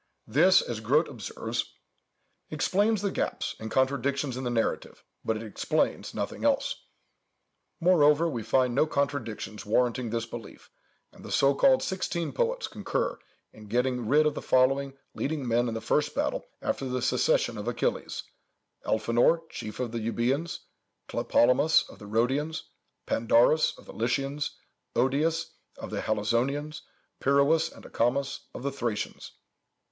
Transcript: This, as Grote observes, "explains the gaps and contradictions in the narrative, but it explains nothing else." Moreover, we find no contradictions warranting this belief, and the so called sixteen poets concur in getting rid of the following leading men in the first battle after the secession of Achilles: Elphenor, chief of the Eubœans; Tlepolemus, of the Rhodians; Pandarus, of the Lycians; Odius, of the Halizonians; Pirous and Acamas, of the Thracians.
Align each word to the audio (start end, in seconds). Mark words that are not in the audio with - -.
This, 0.25 0.63
as 0.63 0.79
Grote 0.79 1.07
observes, 1.07 1.75
"explains 2.49 3.03
the 3.03 3.11
gaps 3.11 3.53
and 3.59 3.69
contradictions 3.69 4.35
in 4.35 4.43
the 4.43 4.49
narrative, 4.49 5.03
but 5.23 5.37
it 5.37 5.43
explains 5.43 6.15
nothing 6.15 6.43
else." 6.43 6.87
Moreover, 7.79 8.27
we 8.27 8.41
find 8.41 8.73
no 8.73 8.87
contradictions 8.87 9.63
warranting 9.63 10.09
this 10.09 10.25
belief, 10.25 10.71
and 11.11 11.23
the 11.23 11.31
so 11.31 11.53
called 11.53 11.83
sixteen 11.83 12.31
poets 12.33 12.67
concur 12.67 13.19
in 13.53 13.67
getting 13.67 14.07
rid 14.07 14.25
of 14.25 14.33
the 14.33 14.41
following 14.41 14.97
leading 15.13 15.47
men 15.47 15.67
in 15.67 15.75
the 15.75 15.81
first 15.81 16.15
battle 16.15 16.47
after 16.63 16.85
the 16.85 17.03
secession 17.03 17.55
of 17.59 17.67
Achilles: 17.67 18.23
Elphenor, 18.83 19.47
chief 19.51 19.79
of 19.79 19.91
the 19.91 19.99
Eubœans; 19.99 20.61
Tlepolemus, 21.09 21.87
of 21.87 21.99
the 21.99 22.07
Rhodians; 22.07 22.63
Pandarus, 23.05 23.77
of 23.77 23.85
the 23.85 23.93
Lycians; 23.93 24.57
Odius, 24.95 25.51
of 25.77 25.91
the 25.91 26.01
Halizonians; 26.01 26.81
Pirous 27.19 27.71
and 27.71 27.85
Acamas, 27.85 28.39
of 28.55 28.63
the 28.63 28.71
Thracians. 28.71 29.33